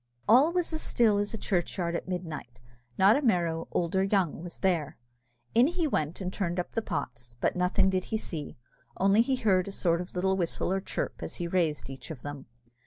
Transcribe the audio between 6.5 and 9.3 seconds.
up the pots, but nothing did he see, only